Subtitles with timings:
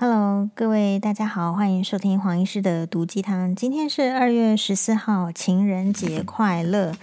[0.00, 3.52] Hello，各位大家好，欢迎收听黄医师的毒鸡汤。
[3.52, 6.94] 今天是二月十四号，情人节 快乐！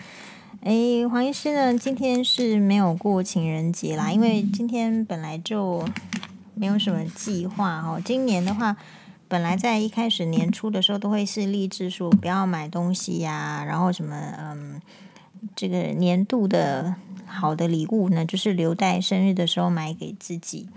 [0.62, 5.86] 诶，黄医师呢，今天是没有过情人节啦，因为今天本来就
[6.54, 8.02] 没有什么计划哦。
[8.06, 8.78] 今年的话，
[9.28, 14.82] 本来在一开始年初的时候都会是励志说不要买东西呀，然后什么嗯，
[15.54, 20.70] 这个年度的好的礼物呢，就是留待生日的时候买给自己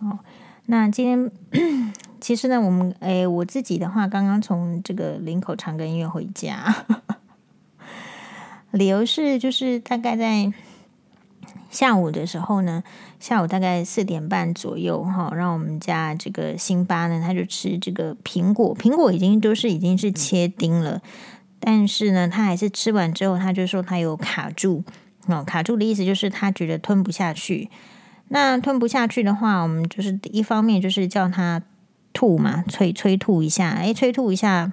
[0.00, 0.18] 哦。
[0.66, 1.30] 那今天
[2.20, 6.84] 其实呢，我们诶，我自己的话，刚刚从这个林口长庚医院回家，
[8.70, 10.52] 理由是就是大概在
[11.68, 12.84] 下午的时候呢，
[13.18, 21.02] 下午大概四点半左右哈，让我们家这个辛巴呢，他就吃这个苹果，苹果已经都是已经是切丁了，
[21.58, 24.84] 但是呢，他还是吃完之后，他就说他有卡住，
[25.26, 27.68] 哦，卡住的意思就是他觉得吞不下去。
[28.32, 31.60] 那吞不下去的话，我们就是一方面就是叫他
[32.14, 33.72] 吐嘛，催催吐一下。
[33.72, 34.72] 诶，催吐一下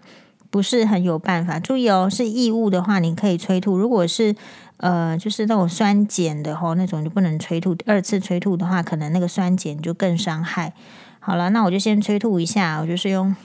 [0.49, 1.59] 不是很有办法。
[1.59, 3.77] 注意哦，是异物的话，你可以催吐。
[3.77, 4.33] 如果是
[4.77, 7.75] 呃，就是那种酸碱的吼，那种就不能催吐。
[7.85, 10.73] 二次催吐的话，可能那个酸碱就更伤害。
[11.19, 13.35] 好了，那我就先催吐一下，我就是用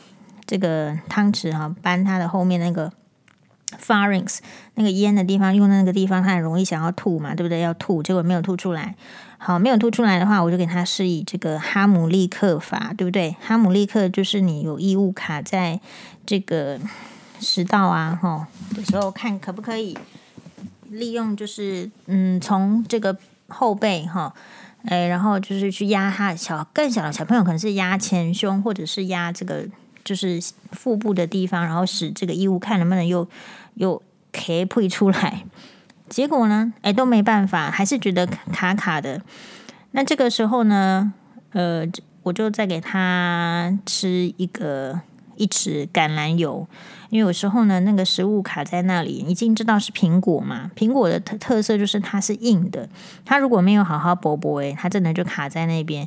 [0.47, 2.93] 这个汤匙哈，搬它的后面那个
[3.83, 4.39] pharynx
[4.75, 7.61] 那个咽的地方，用的那个地方，他很容易想要吐嘛，对不对？
[7.61, 8.95] 要吐，结果没有吐出来。
[9.39, 13.37] 好，没有吐出来的话，我就给他施以这个哈姆立克法，对不对？
[13.41, 15.79] 哈姆立克就是你有异物卡在
[16.25, 16.81] 这个
[17.41, 19.99] 食道啊，哈的时候，看可不可以
[20.89, 23.15] 利用，就是嗯，从这个
[23.49, 24.33] 后背哈，
[24.87, 29.67] 哎，然后就是去压他小更小的小朋友，可能是压前胸，或者是压这个
[30.05, 30.41] 就是
[30.73, 33.29] 腹部的地方，然后使这个异物看能不能又
[33.75, 35.45] 又可以配出来。
[36.09, 39.23] 结果呢，哎，都没办法，还是觉得卡卡的。
[39.93, 41.13] 那这个时候呢，
[41.53, 41.85] 呃，
[42.23, 45.01] 我就再给他吃一个
[45.37, 46.69] 一匙橄榄油，
[47.09, 50.71] 因为有时候呢，那个食物卡在那里，已经知道是苹果嘛。
[50.77, 52.89] 苹果的特特色就是它是硬的，
[53.25, 56.07] 它如果没有好好剥剥，哎，它真的就卡在那边。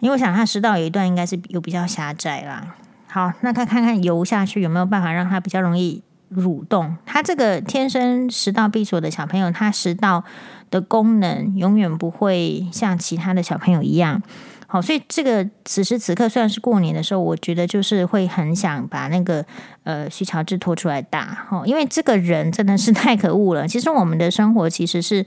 [0.00, 2.76] 因为我想它食道有一段应该是有比较狭窄啦。
[3.08, 6.02] 好，那他看看油下去有没有办法让它比较容易。
[6.34, 10.24] 蠕动，他这个天生食道闭锁的小朋友，他食道
[10.70, 14.20] 的功能永远不会像其他的小朋友一样
[14.66, 19.46] 好，所以这个此时此刻虽然是过年的时候，我觉得就是会很想把那个
[19.84, 23.68] 呃徐乔治拖出来打哈，因为这个人真的是太可恶了。
[23.68, 25.24] 其实我们的生活其实是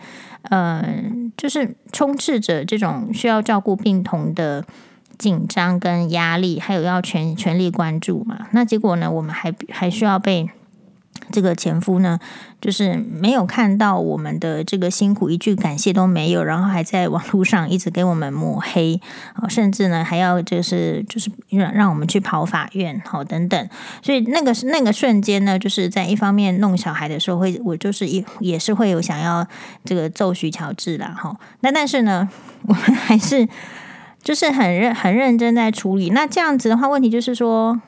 [0.49, 0.85] 呃，
[1.37, 4.65] 就是充斥着这种需要照顾病童的
[5.17, 8.47] 紧张跟压力，还有要全全力关注嘛。
[8.51, 10.49] 那结果呢，我们还还需要被。
[11.31, 12.19] 这个前夫呢，
[12.59, 18.99] 就是没有看到我们的这个辛苦，一句感谢都没有，然后还在网络上一直给我们抹黑，
[19.49, 23.69] 甚至呢还要就是就是让让我们去跑法院，好等等。
[24.01, 29.45] 所以那个那个瞬间呢，就是在一方面弄小孩的时候，会我就是也也是会有想要
[29.85, 31.35] 这个揍徐乔治啦，哈。
[31.61, 32.27] 那但是呢，
[32.67, 33.47] 我们还是
[34.23, 36.09] 就是很认很认真在处理。
[36.09, 37.79] 那这样子的话，问题就是说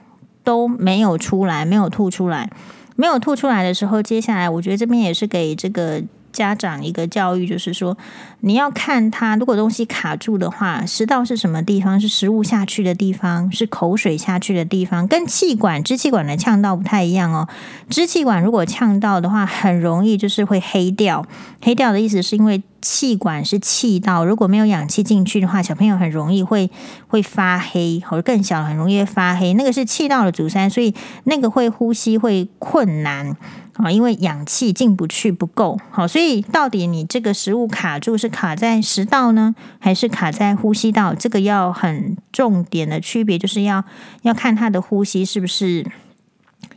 [0.44, 2.50] 都没有出来，没有吐出来。
[2.96, 7.98] 没有吐出来的时候，接下来我觉得这边也是给这个家长一个教育，就是说
[8.42, 12.00] 你要看他，如果东西卡住的话，食道是什么地方？
[12.00, 17.48] 是食物下去的地方，是口水下去的地方，跟气管、支气管的呛到不太一样哦。
[17.90, 21.26] 支气管如果呛到的话，很容易就是会黑掉。
[21.62, 22.64] 黑掉的意思是因为。
[22.84, 26.72] 气管是气道，如果没有氧气进去的话，小朋友很容易会
[27.08, 29.54] 会发黑，或者更小很容易发黑。
[29.54, 30.92] 那个是气道的阻塞，所以
[31.26, 33.38] 那个会呼吸会困难
[33.84, 35.80] 啊，因为氧气进不去不够。
[35.90, 41.14] 好，所以到底你这个食物卡住是卡在食道呢，还是卡在呼吸道？
[41.14, 43.84] 这个要很重点的区别，就是要
[44.22, 45.86] 要看他的呼吸是不是。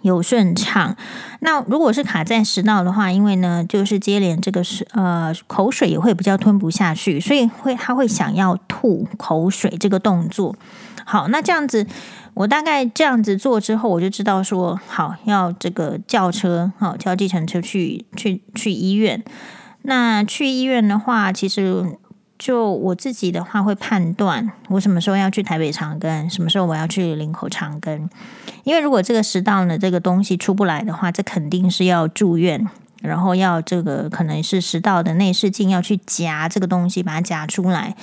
[0.01, 0.97] 有顺畅，
[1.41, 10.55] 那如果是卡在食道的话，因为呢，就是接连这个是呃口水也会比较吞不下去，所以会他会想要吐口水这个动作。
[11.07, 11.87] 好，那这样子，
[12.35, 19.25] 我大概这样子做之后，我就知道说，好要这个叫车，好叫计程车去去去医院。
[19.83, 21.99] 那去医院的话，其实。
[22.37, 28.09] 就我自己的话，会判断我什么时候要去台北长庚，什么时候我要去林口长庚。
[28.65, 32.69] 因为如果这个食道呢，这个东西出不来的话，这肯定是要住院，
[33.01, 37.97] 然后要这个可能是食道的内视镜要去夹这个东西，把它夹出来。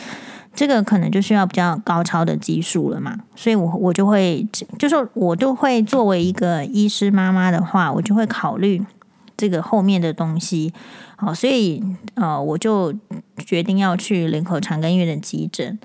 [0.54, 3.18] 这个可能就需要比较高超的技术了嘛。
[3.36, 8.82] 所以我我就会，就是我就会作为一个医师妈妈的话，我就会考虑
[9.38, 10.74] 这个后面的东西。
[11.16, 11.84] 好，所以
[12.16, 12.94] 呃，我就
[13.38, 15.78] 决定要去林口长庚医院的急诊。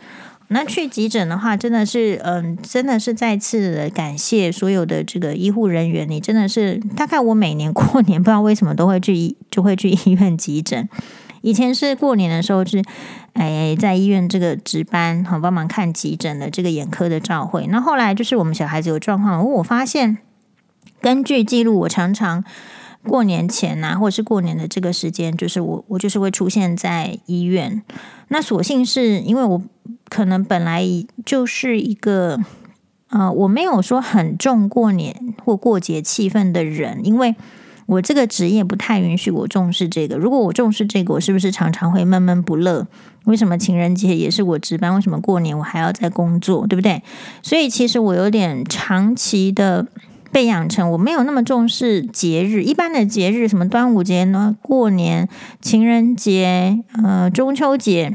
[0.48, 6.08] 那去急诊的话，真的是，嗯，真的是再次的感谢所有的这个医护人员。
[6.08, 10.88] 你真的是，大概我每年过年不知道为什么都会去，就会去医院急诊。
[11.46, 12.82] 以前是过年的时候是，
[13.34, 17.69] 哎，在医院这个值班，好帮忙看急诊的这个眼科的照会。
[17.69, 20.19] 那后来就是我们小孩子有状况，我发现
[21.00, 22.44] 根据记录，我常常。
[23.06, 27.81] 过年前呐、啊，或者是过年的这个时间，就是我我就是会出现在医院。
[28.26, 29.62] 那所幸是因为我
[30.08, 30.84] 可能本来
[31.25, 32.40] 就是一个
[33.10, 35.14] 呃，我没有说很重过年
[35.44, 37.37] 或过节气氛的人，因为
[37.86, 40.16] 我这个职业不太允许我重视这个。
[40.16, 42.86] 如果我重视这个，我是不是常常会闷闷不乐？
[43.24, 44.94] 为什么情人节也是我值班？
[44.94, 46.66] 为什么过年我还要在工作？
[46.66, 47.02] 对不对？
[47.42, 49.86] 所以其实我有点长期的。
[50.32, 55.26] 被养成我没有那么重视节日，一般的节日，什么端午节呢、过年、
[55.62, 58.14] 情人节、呃中秋节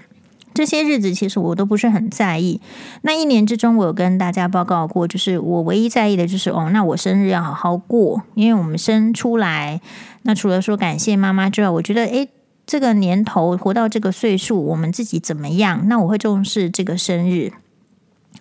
[0.54, 2.60] 这些日子，其实我都不是很在意。
[3.04, 9.80] 那一年之中，我有跟大家报告过，就是我唯一在意的就是哦，那我生日要好好过，因为我们生出来，
[10.24, 12.28] 那除了说感谢妈妈之外，我觉得诶，
[12.66, 15.88] 这个年头活到这个岁数，我们自己怎么样？
[15.88, 17.54] 那我会重视这个生日。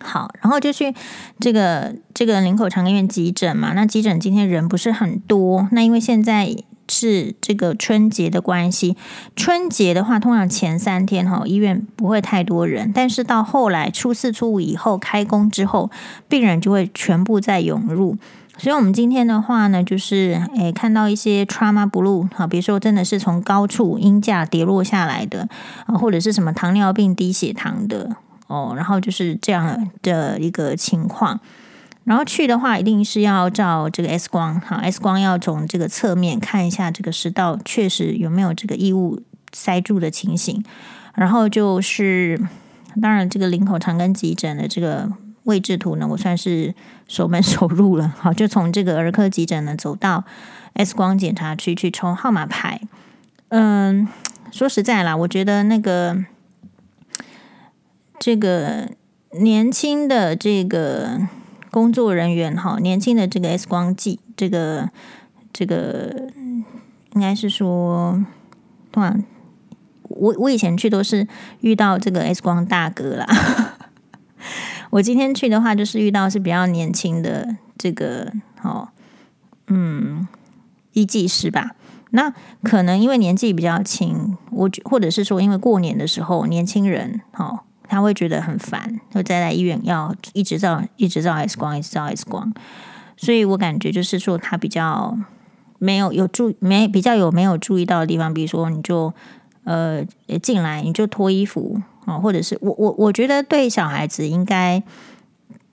[0.03, 0.93] 好，然后就去
[1.39, 3.73] 这个这个林口长庚医院急诊嘛。
[3.73, 6.55] 那急诊今天人不是很多，那因为现在
[6.91, 8.97] 是这个春节的关系，
[9.35, 15.89] 春节的话通常前三天哈医院不会太多人，但是到后来初四初五以后开工之后，
[16.27, 18.17] 病人就会全部在涌入。
[18.57, 25.47] 所以，我们今天的话呢，就是诶看到一些 trauma blue 哈，比如说真的是从高处鹰架跌落下来的
[25.85, 28.17] 啊，或者是什么糖尿病低血糖的。
[28.47, 31.39] 哦，然后就是这样的一个情况，
[32.03, 39.21] 然后去的话一定是要照这个 X 光，哈，X 光要从这个侧面看一下这个食道确实有没有这个异物
[39.53, 40.63] 塞住的情形，
[41.13, 42.41] 然后就是
[43.01, 45.11] 当然这个林口长庚急诊的这个
[45.43, 46.73] 位置图呢，我算是
[47.07, 50.23] 熟门熟路了， 好，就从这个儿科急诊呢走到
[50.73, 52.81] X 光检查区去抽号码牌，
[53.49, 54.07] 嗯，
[54.51, 56.25] 说实在啦，我觉得那个。
[58.23, 58.87] 这个
[59.39, 61.19] 年轻的这个
[61.71, 64.89] 工作人员哈，年轻的这个 X 光机，这个
[65.53, 66.29] 这个
[67.13, 68.21] 应该是说，
[68.91, 69.23] 通常
[70.03, 71.25] 我我以前去都是
[71.61, 73.25] 遇到这个 X 光大哥啦。
[74.91, 78.89] 我今天去的话，就是遇到是比较年轻的这个哦，
[79.67, 80.27] 嗯，
[80.91, 81.71] 医技师吧。
[82.09, 87.61] 那可能因为年纪比较轻，我或者是说因为过年的时候年轻人哦。
[87.91, 92.53] 他会觉得很烦，就在在医院要一直照一直照 X 光，一直照 X 光，
[93.17, 95.17] 所以我感觉就是说他比较
[95.77, 99.13] 没有有注没比较有没有注意到的地方，比如说你就
[99.65, 100.01] 呃
[100.41, 104.81] 进来你就脱衣服啊，或者是我我我觉得对小孩子应该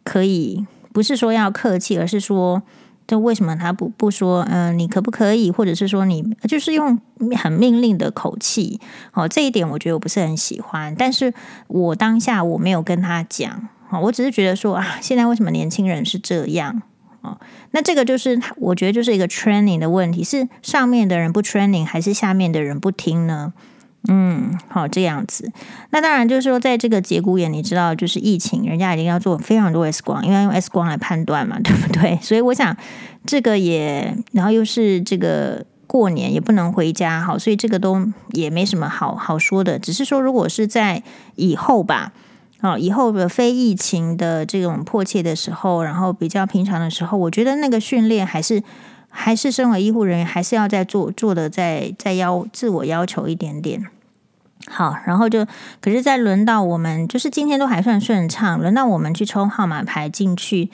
[0.03, 2.61] 可以，不是说要客气，而是说。
[3.09, 7.01] 就为什么他不不说，嗯、你可不可以，或者是说你就是用
[7.37, 8.79] 很命令的口气，
[9.15, 10.95] 哦，这一点我觉得我不是很喜欢。
[10.95, 11.33] 但是
[11.69, 16.83] 我当下我没有跟他讲，好，我只是觉得说啊，现在为什么年轻人是这样？
[17.23, 17.39] 哦，
[17.71, 23.55] 那这个就是我觉得就是一个 training 的问题，是上面的人不 training，还是下面的人不听呢？
[24.07, 25.51] 嗯，好，这样子。
[25.91, 32.19] 那当然就是说，在这个节骨眼，你知道，就是疫情，人家一定要做非常多 X 光，因为要用 X 光来判断嘛， 对不对？
[32.23, 32.75] 所以我想，
[33.27, 39.79] 这个也，然后又是这个过年也不能回家，好，所以这个都也没什么好好说的。
[39.79, 41.03] 只是说，如果是在
[41.35, 42.13] 以后吧，
[42.61, 48.63] 啊，以后的非疫情的这种迫切的时候，然后比较平常的时候，我觉得那个训练还是。
[49.21, 53.85] 还是身为医护人员，还是要再做做的再再要自我要求一点点。
[54.71, 55.45] 好，然后就
[55.81, 58.61] 可是，在轮到我们，就是今天都还算顺畅。
[58.61, 60.71] 轮到我们去抽号码牌进去，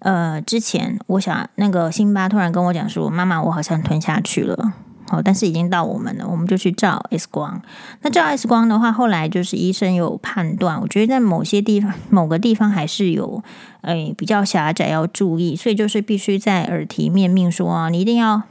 [0.00, 4.74] 呃，之前我想那个辛巴突然跟我讲说：“妈妈，我好像吞下去了。”
[5.08, 7.62] 好，但是已经到我们了，我们就去照 X 光。
[8.02, 13.40] 那照 X 光的话，后来就是医生有判断，我觉得在某些地方、某个地方还是有，
[13.82, 18.42] 诶比较狭窄，要注意，所以就是必须在耳提面命说啊，你一定要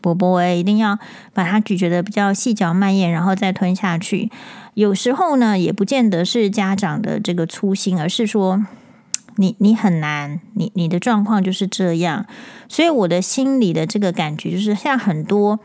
[0.00, 0.96] 啵啵诶，一定要
[1.34, 4.30] 把它咀嚼的比较细嚼慢咽，然后再吞下去。
[4.74, 8.64] 有时候呢，也不见得是家长的这个粗心，而是说
[9.38, 12.26] 你你很难，你你的状况就是这样。
[12.68, 15.58] 所以我的心里的这个感觉就是像很多。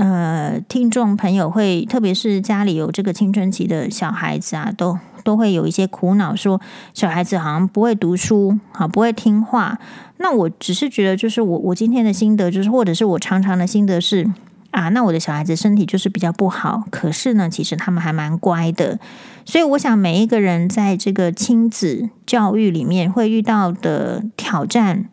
[0.00, 6.58] 呃，听众朋友会，特别是家里有这个青春期的小孩子啊，都都会有一些苦恼，说
[6.94, 9.78] 小孩子好像不会读书，好不会听话。
[10.16, 14.26] 那我只是觉得，就是我我今天的心得，就是或者是我常常的心得是，
[14.70, 16.84] 啊，那我的小孩子身体就是比较不好。
[16.90, 18.98] 可是呢，其实他们还蛮乖的。
[19.44, 25.10] 所以我想，每一个人在这个亲子教育里面会遇到的挑战，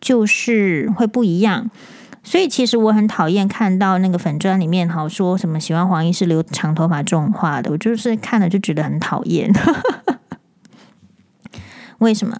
[0.00, 1.70] 就是会不一样。
[2.24, 9.52] 所以其实我很讨厌看到那个粉砖里面好说什么喜欢黄医师留长头发这种话的，我就是看了就觉得很讨厌。
[11.98, 12.36] 为什么？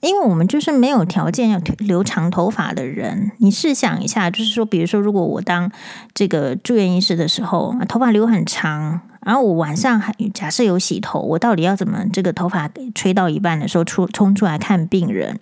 [0.00, 3.32] 因为我们就是没有条件要留长头发的人。
[3.38, 5.70] 你试想一下，就是说，比如说，如果我当
[6.14, 15.38] 这个住院医师的时候，头发留很长，然后我晚上还假设有洗头，我到底要怎么这个头发吹到一半的时候出冲出来看病人？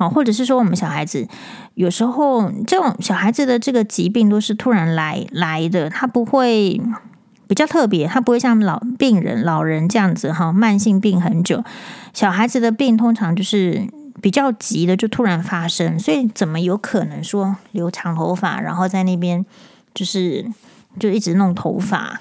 [0.00, 1.28] 好，或者是说，我们小孩子
[1.74, 6.80] 有时候这种小孩子的这个疾病都是突然来来的，他不会
[7.46, 11.62] 比较特别，他不会像老病人、老人这样子哈，慢性病很久。
[12.14, 13.86] 小孩子的病通常就是
[14.22, 19.44] 比较急的，就突然发生，所以怎么有可能说留长头发，然后在那边
[19.92, 20.46] 就是
[20.98, 22.18] 就一直弄头发，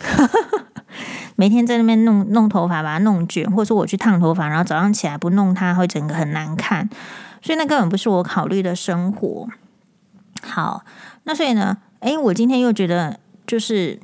[1.38, 6.90] 每天在那边弄弄头发，把它弄卷，或者说我去烫头发，然后早上起来不弄它，会整个很难看，
[7.42, 9.48] 所以那根本不是我考虑的生活。
[10.42, 10.84] 好，
[11.24, 14.00] 那所以呢，诶，我今天又觉得就是。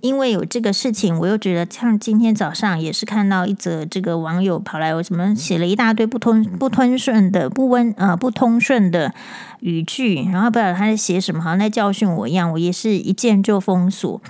[0.00, 9.12] 因为有这个事情，我又觉得像今天早上也是看到一则这个网友跑来，我怎么写了一大堆不通不通顺的不温呃不通顺的
[9.58, 14.20] 语句，然后不知道他在写什么，好像在教训我一样，我也是一键就封锁。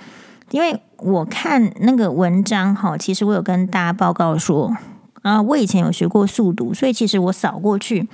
[0.49, 4.75] 因为我看那个文章哈，其实我有跟大家报告说，
[5.21, 8.07] 啊，我以前有学过速读，所以其实我扫过去。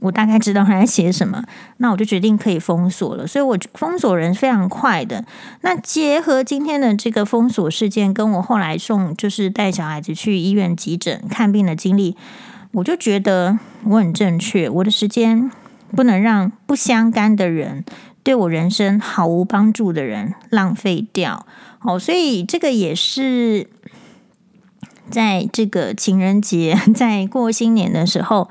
[0.00, 1.44] 我大概知道他在写什么，
[1.76, 3.24] 那我就决定可以封锁了。
[3.24, 5.24] 所以，我封锁人非常快的。
[5.60, 12.16] 那结合今天的这个封锁事件，跟我后来送就是带小孩子去医院急诊看病的经历，
[12.72, 14.68] 我就觉得我很正确。
[14.68, 15.48] 我的时间
[15.94, 17.84] 不能让不相干的人
[18.24, 21.46] 对我人生毫无帮助的人浪费掉。
[21.78, 23.68] 好，所以这个也是
[25.10, 28.48] 在这个情人节， 在过新年的时候。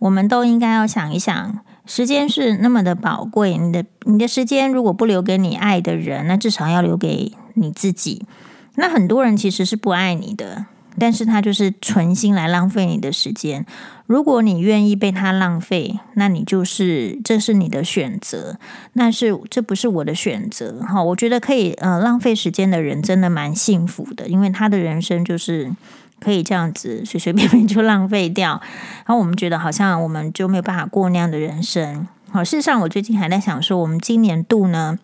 [0.00, 3.56] 我们都应该要想一想，时间是那么的宝贵。
[3.56, 8.26] 你的你的时间如果不留给你爱的人，那至少要留给你自己。
[8.74, 10.66] 那很多人其实是不爱你的，
[10.98, 13.64] 但是他就是存心来浪费你的时间。
[14.06, 18.58] 如果你愿意被他浪费，那你就是这是你的选择。
[18.94, 20.80] 那是这不是我的选择。
[20.80, 25.72] 哈，我觉得可以呃浪费时间的人真的蛮幸福的，因为他的人生就是。
[26.20, 28.58] 可以这样子随随便便就浪费掉，
[29.04, 32.06] 然后我们觉得好像我们就没有办法过那样的人生。
[32.30, 34.98] 好，事实上我最近还在想说，我们今年度呢，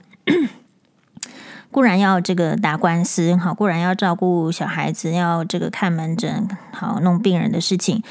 [1.71, 8.03] 固然要这个打官司，好，固然要照顾小孩子，要这个看门诊，好，弄病人的事情，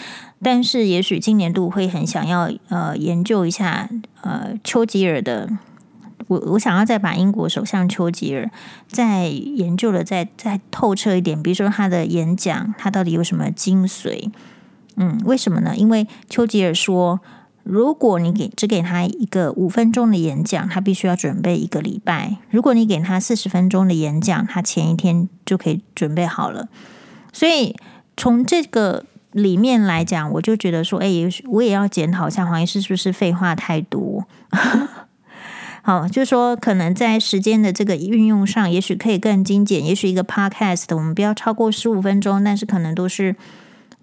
[0.42, 3.90] 但是也许今年度会很想要呃研究一下
[4.22, 5.50] 呃丘吉尔的。
[6.28, 8.48] 我我想要再把英国首相丘吉尔
[8.88, 14.30] 再研究的再再透彻一点，比如说他的演讲，他到底有什么精髓？
[14.96, 15.76] 嗯，为什么呢？
[15.76, 17.20] 因为丘吉尔说，
[17.72, 26.68] 如果你给只给他一个五分钟的演讲，他必须要准备一个礼拜；如果你给他四十分钟的演讲，他前一天就可以准备好了。
[27.32, 27.76] 所以
[28.18, 34.26] 从这个里面来讲，我就觉得说，哎，也许我也要检讨一下黄医师是不是废话太多。
[35.84, 39.86] 好，就是说可能在时间的这个运用上，也许可以更精简。
[39.86, 43.36] 也许一个 podcast 我们不要超过十五分钟，但是可能都是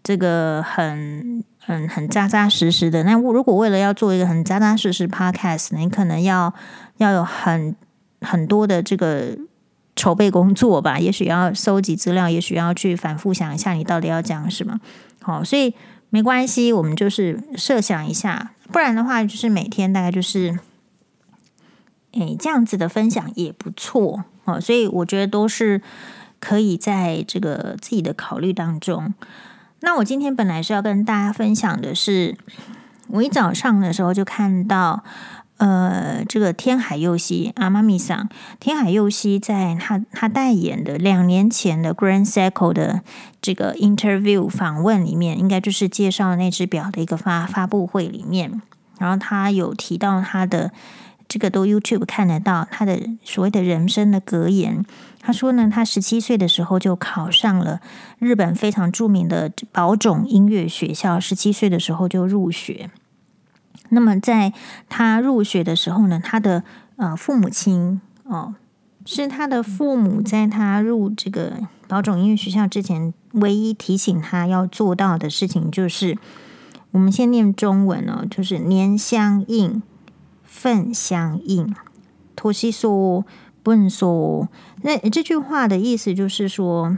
[0.04, 3.02] 这个很很很扎扎实实的。
[3.02, 6.54] 那如果为了要做一个很扎扎实实 podcast，你可能要
[6.98, 7.74] 要有很
[8.20, 9.36] 很多的这个
[9.96, 11.00] 筹备工作吧？
[11.00, 14.80] 也许要收集资料，也许要去反复想一下你到底要讲什么。
[15.20, 15.74] 好，所以
[16.10, 20.58] 没关系，我们就是设想一下，不然的话就是每天大概就是。
[22.12, 25.82] 诶，这样子的分享也不错哦，所以我觉得都是
[26.40, 29.12] 可以在这个自己的考虑当中。
[29.86, 32.36] 那我今天本来是要跟大家分享的是，
[33.06, 35.04] 我一早上的时候就看到，
[35.58, 38.28] 呃，这个天海佑希阿妈咪桑，
[38.58, 43.02] 天海佑希在他他代言的两年前的 Grand Cycle 的
[43.40, 48.60] 这个 interview 访问里面，应该就是介绍那只表的一个发发布会里面，
[48.98, 50.72] 然后他有提到他的。
[51.28, 54.84] 这个都 YouTube 看得到他的所谓的人生的格言。
[55.20, 57.80] 他说呢，他十七岁的时候就考上了
[58.20, 62.90] 日本非常著名的宝冢音乐学校，十七岁的时候就入学。
[63.88, 64.52] 那么在
[64.88, 66.62] 他入学的时候呢，他的
[66.96, 68.54] 呃父母亲哦，
[69.04, 71.54] 是他的父母在他入这个
[71.88, 76.16] 宝冢音乐学校之前，唯一提醒他要做到的事情就是，
[76.92, 79.82] 我们先念中文哦，就是年相应。
[80.56, 81.76] 份相应，
[82.34, 83.26] 托西说
[83.62, 84.48] 不能说。
[84.80, 86.96] 那这句话的意思就是说，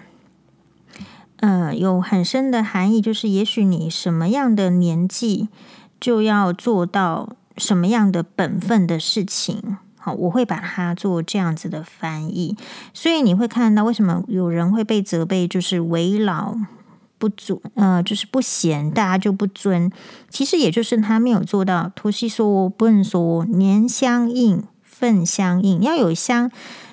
[1.40, 5.48] 呃，有很深的含义，就是也许你什么样的年纪
[5.98, 9.78] 就要做到什么样的本分的事情。
[9.96, 12.56] 好，我会把它做这样子的翻译。
[12.94, 16.54] 所以你会看到为什么有人会被责备，就是为老
[17.18, 19.90] 不尊，呃，就是不贤，大家就不尊。
[20.30, 24.64] 其实也就是他没有做到，托西说不能说年相应。
[24.82, 26.50] 份相应，要有相，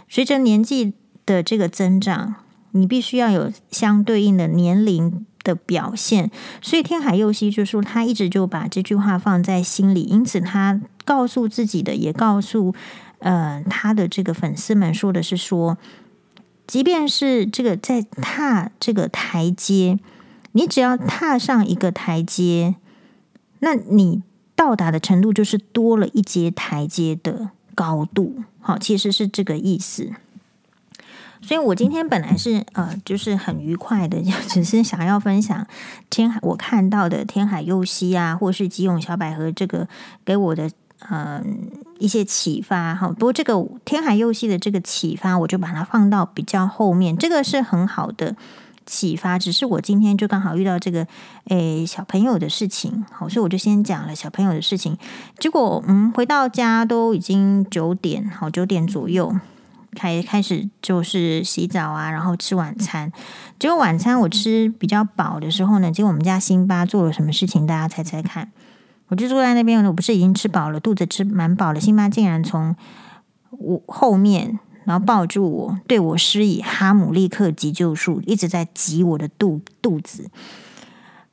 [0.08, 0.94] 随着年纪
[1.25, 2.36] 的这个增长，
[2.70, 6.29] 你必须要有相对应的年龄的表现。
[6.62, 12.75] 所以天海佑希就说，他一直就把这句话放在心里，因此他告诉自己的，也告诉
[13.17, 15.79] 呃他的这个粉丝们说的是说，
[16.67, 19.98] 即便是这个在踏这个台阶，
[20.55, 22.75] 你只要踏上一个台阶，
[23.59, 24.24] 那你
[24.55, 27.51] 到达的程度就是多了一阶台阶的。
[27.77, 30.09] 高度好，其实是这个意思。
[31.41, 35.67] 所以我今天本来是呃，就是很愉快的，就 只是想要分享
[36.09, 39.85] 天海我看到的天海佑希啊，或是吉永小百合这个
[40.24, 41.43] 给我的呃
[42.00, 43.09] 一些启发哈。
[43.09, 48.38] 不过这个天海佑希的这个启发，我就把它放到比较后面，这个是很好的。
[48.86, 51.08] 启发，只是我今天就刚好遇到这个
[51.50, 54.98] 诶小朋友的事情，好，所以我就先讲了小朋友的事情。
[55.39, 59.36] 结果嗯，回到家都已经九点，好，九点左右
[59.96, 63.12] 开开始就是洗澡啊，然后吃晚餐。
[63.58, 67.65] 结果晚餐我吃比较饱的时候呢，结果我们家辛巴做了什么事情？
[67.65, 68.51] 大家猜猜看？
[69.08, 72.75] 我就坐在那边，我不是已经吃饱了，肚子吃蛮饱了，辛巴竟然从
[73.50, 74.60] 我后面。
[74.86, 80.30] 然后抱住我，对我施以哈姆立克急救术，一直在挤我的肚肚子。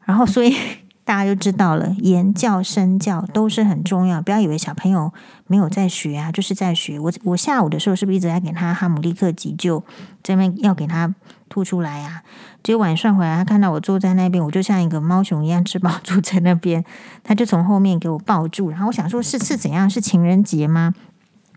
[0.04, 0.56] 然后，所以
[1.04, 4.22] 大家就知道了，言教身教都是很重要。
[4.22, 5.12] 不要以为小朋友
[5.46, 6.98] 没有在学啊，就是在学。
[6.98, 9.84] 我我下午的时候是不是一直在给他哈姆立克急救，
[10.22, 11.14] 这边要给他
[11.48, 12.22] 吐出来啊？
[12.62, 16.84] 结果晚上回来，他看到我坐在那边，我就像一个猫熊一样吃饱坐在那边，
[17.24, 18.70] 他就从后面给我抱住。
[18.70, 19.90] 然后我想说，是是怎样？
[19.90, 20.94] 是情人节吗？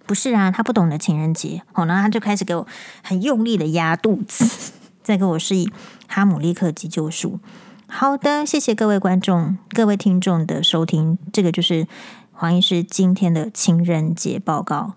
[0.06, 2.68] 不是啊，他不懂得情人节，好，然后他就开始给我
[3.04, 4.72] 很用力的压肚子，
[5.04, 5.70] 再给我示意
[6.08, 7.40] 哈姆立克急救术。
[7.88, 11.88] 好的，谢谢各位观众、各位听众的收听，这个就是
[12.32, 14.94] 黄医师今天的情人节报告，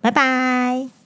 [0.00, 0.99] 拜拜。